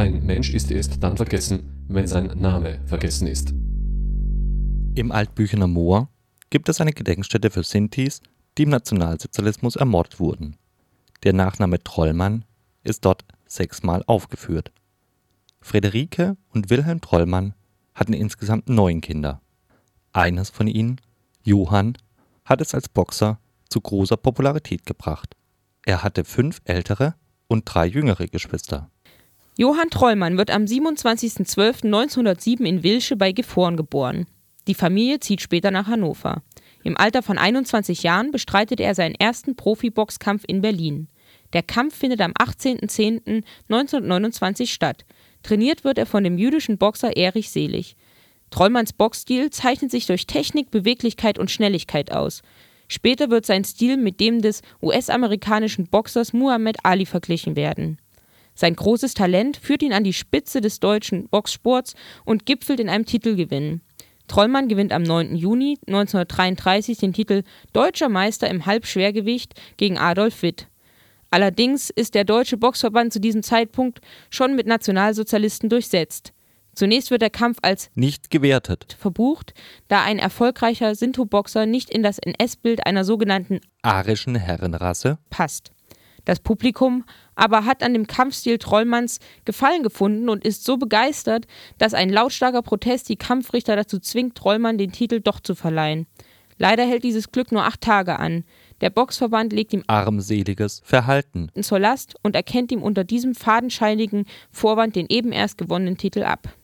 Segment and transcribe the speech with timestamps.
[0.00, 3.50] Ein Mensch ist erst dann vergessen, wenn sein Name vergessen ist.
[4.94, 6.08] Im Altbüchener Moor
[6.48, 8.22] gibt es eine Gedenkstätte für Sintis,
[8.56, 10.56] die im Nationalsozialismus ermordet wurden.
[11.22, 12.46] Der Nachname Trollmann
[12.82, 14.72] ist dort sechsmal aufgeführt.
[15.60, 17.52] Friederike und Wilhelm Trollmann
[17.94, 19.42] hatten insgesamt neun Kinder.
[20.14, 20.98] Eines von ihnen,
[21.42, 21.98] Johann,
[22.46, 23.38] hat es als Boxer
[23.68, 25.36] zu großer Popularität gebracht.
[25.84, 27.16] Er hatte fünf ältere
[27.48, 28.90] und drei jüngere Geschwister.
[29.60, 34.26] Johann Trollmann wird am 27.12.1907 in Wilsche bei Gifhorn geboren.
[34.66, 36.42] Die Familie zieht später nach Hannover.
[36.82, 41.08] Im Alter von 21 Jahren bestreitet er seinen ersten Profiboxkampf in Berlin.
[41.52, 45.04] Der Kampf findet am 18.10.1929 statt.
[45.42, 47.96] Trainiert wird er von dem jüdischen Boxer Erich Selig.
[48.48, 52.40] Trollmanns Boxstil zeichnet sich durch Technik, Beweglichkeit und Schnelligkeit aus.
[52.88, 57.98] Später wird sein Stil mit dem des US-amerikanischen Boxers Muhammad Ali verglichen werden.
[58.60, 61.94] Sein großes Talent führt ihn an die Spitze des deutschen Boxsports
[62.26, 63.80] und gipfelt in einem Titelgewinn.
[64.28, 65.34] Trollmann gewinnt am 9.
[65.34, 70.68] Juni 1933 den Titel Deutscher Meister im Halbschwergewicht gegen Adolf Witt.
[71.30, 76.34] Allerdings ist der Deutsche Boxverband zu diesem Zeitpunkt schon mit Nationalsozialisten durchsetzt.
[76.74, 79.54] Zunächst wird der Kampf als nicht gewertet verbucht,
[79.88, 85.72] da ein erfolgreicher Sinto-Boxer nicht in das NS-Bild einer sogenannten arischen Herrenrasse passt.
[86.24, 87.04] Das Publikum
[87.34, 91.46] aber hat an dem Kampfstil Trollmanns Gefallen gefunden und ist so begeistert,
[91.78, 96.06] dass ein lautstarker Protest die Kampfrichter dazu zwingt, Trollmann den Titel doch zu verleihen.
[96.58, 98.44] Leider hält dieses Glück nur acht Tage an.
[98.82, 104.94] Der Boxverband legt ihm armseliges Verhalten zur Last und erkennt ihm unter diesem fadenscheinigen Vorwand
[104.94, 106.54] den eben erst gewonnenen Titel ab.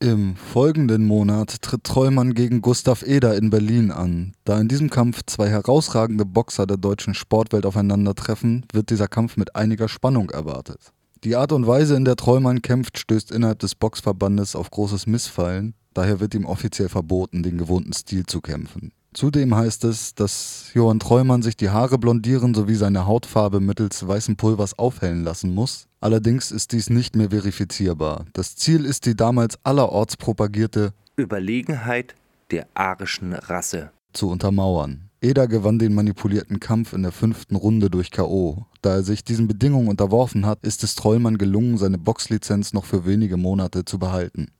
[0.00, 4.32] Im folgenden Monat tritt Trollmann gegen Gustav Eder in Berlin an.
[4.44, 9.56] Da in diesem Kampf zwei herausragende Boxer der deutschen Sportwelt aufeinandertreffen, wird dieser Kampf mit
[9.56, 10.92] einiger Spannung erwartet.
[11.24, 15.74] Die Art und Weise, in der Trollmann kämpft, stößt innerhalb des Boxverbandes auf großes Missfallen,
[15.94, 18.92] daher wird ihm offiziell verboten, den gewohnten Stil zu kämpfen.
[19.14, 24.36] Zudem heißt es, dass Johann Trollmann sich die Haare blondieren sowie seine Hautfarbe mittels weißen
[24.36, 25.86] Pulvers aufhellen lassen muss.
[26.00, 28.26] Allerdings ist dies nicht mehr verifizierbar.
[28.34, 32.14] Das Ziel ist die damals allerorts propagierte Überlegenheit
[32.50, 35.08] der arischen Rasse zu untermauern.
[35.20, 38.66] Eder gewann den manipulierten Kampf in der fünften Runde durch K.O.
[38.82, 43.04] Da er sich diesen Bedingungen unterworfen hat, ist es Trollmann gelungen, seine Boxlizenz noch für
[43.04, 44.52] wenige Monate zu behalten.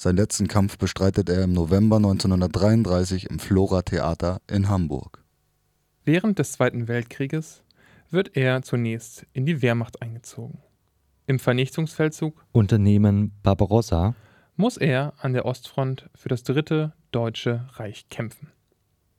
[0.00, 5.22] Seinen letzten Kampf bestreitet er im November 1933 im Flora-Theater in Hamburg.
[6.06, 7.62] Während des Zweiten Weltkrieges
[8.08, 10.62] wird er zunächst in die Wehrmacht eingezogen.
[11.26, 14.14] Im Vernichtungsfeldzug Unternehmen Barbarossa
[14.56, 18.50] muss er an der Ostfront für das Dritte Deutsche Reich kämpfen.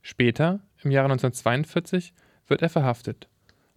[0.01, 2.11] Später, im Jahre 1942,
[2.47, 3.29] wird er verhaftet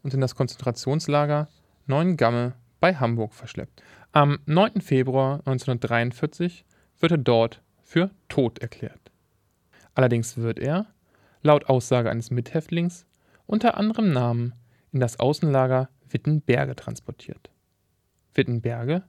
[0.02, 1.48] und in das Konzentrationslager
[1.84, 3.82] Neuengamme bei Hamburg verschleppt.
[4.12, 4.80] Am 9.
[4.80, 6.64] Februar 1943
[7.00, 9.10] wird er dort für tot erklärt.
[9.94, 10.86] Allerdings wird er,
[11.42, 13.06] laut Aussage eines Mithäftlings,
[13.46, 14.54] unter anderem Namen
[14.92, 17.50] in das Außenlager Wittenberge transportiert.
[18.34, 19.02] Wittenberge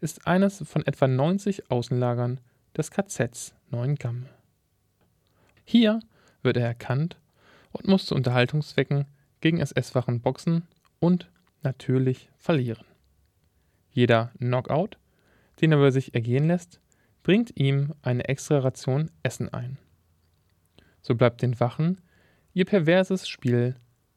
[0.00, 2.40] ist eines von etwa 90 Außenlagern
[2.76, 4.28] des KZs Neuengamme.
[5.64, 6.00] Hier
[6.42, 7.18] wird er erkannt
[7.72, 9.06] und muss zu Unterhaltungszwecken
[9.40, 10.66] gegen SS-Wachen boxen
[10.98, 11.30] und
[11.62, 12.84] natürlich verlieren.
[13.90, 14.98] Jeder Knockout,
[15.60, 16.80] den er über sich ergehen lässt,
[17.26, 19.78] bringt ihm eine extra Ration Essen ein.
[21.02, 22.00] So bleibt den Wachen
[22.54, 23.74] ihr perverses Spiel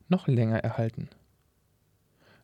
[0.09, 1.09] noch länger erhalten.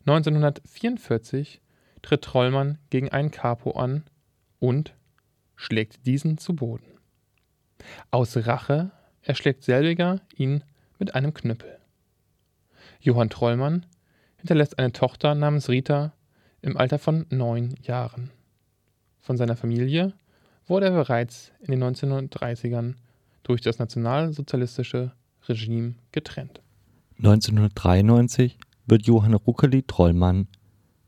[0.07, 1.61] 1944
[2.01, 4.05] tritt Trollmann gegen einen Capo an
[4.57, 4.95] und
[5.55, 6.97] schlägt diesen zu Boden.
[8.09, 8.89] Aus Rache
[9.21, 10.63] erschlägt selbiger ihn
[10.97, 11.77] mit einem Knüppel.
[13.01, 13.85] Johann Trollmann
[14.37, 16.13] hinterlässt eine Tochter namens Rita
[16.63, 18.31] im Alter von neun Jahren.
[19.19, 20.15] Von seiner Familie
[20.67, 22.95] wurde er bereits in den 1930ern
[23.43, 25.11] durch das nationalsozialistische
[25.47, 26.61] Regime getrennt.
[27.17, 30.47] 1993 wird Johann Ruckeli Trollmann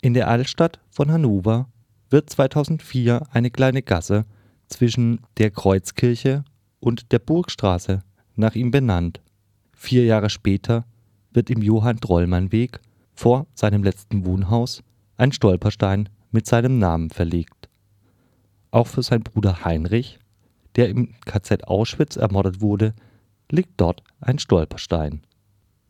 [0.04, 1.70] In der Altstadt von Hannover
[2.10, 4.26] wird 2004 eine kleine Gasse
[4.68, 6.44] zwischen der Kreuzkirche
[6.80, 8.02] und der Burgstraße
[8.36, 9.22] nach ihm benannt.
[9.74, 10.86] Vier Jahre später
[11.32, 12.80] wird im Johann-Trollmann-Weg
[13.14, 14.82] vor seinem letzten Wohnhaus
[15.18, 17.70] ein Stolperstein mit seinem Namen verlegt.
[18.72, 20.18] Auch für seinen Bruder Heinrich,
[20.78, 22.96] der im KZ Auschwitz ermordet wurde,
[23.52, 25.22] liegt dort ein Stolperstein.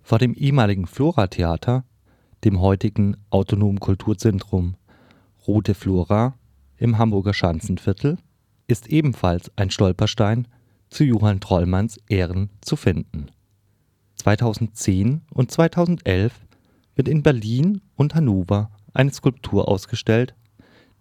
[0.01, 1.85] Vor dem ehemaligen Flora-Theater,
[2.43, 4.75] dem heutigen Autonomen Kulturzentrum
[5.47, 6.35] Rote Flora
[6.77, 8.17] im Hamburger Schanzenviertel,
[8.67, 10.47] ist ebenfalls ein Stolperstein
[10.89, 13.27] zu Johann Trollmanns Ehren zu finden.
[14.15, 16.33] 2010 und 2011
[16.95, 20.35] wird in Berlin und Hannover eine Skulptur ausgestellt,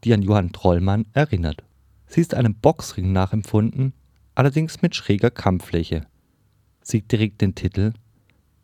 [0.04, 1.64] die an Johann Trollmann erinnert.
[2.06, 3.92] Sie ist einem Boxring nachempfunden,
[4.34, 6.06] allerdings mit schräger Kampffläche.
[6.82, 7.92] Sie trägt den Titel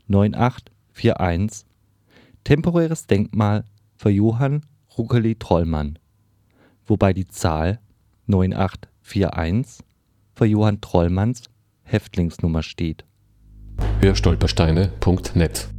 [0.08, 1.66] 9841
[2.46, 3.64] Temporäres Denkmal
[3.96, 4.60] für Johann
[4.96, 5.98] Ruckeli Trollmann,
[6.86, 7.80] wobei die Zahl
[8.26, 9.84] 9841
[10.32, 11.50] für Johann Trollmanns
[11.82, 13.04] Häftlingsnummer steht.
[14.00, 15.75] Hörstolpersteine.net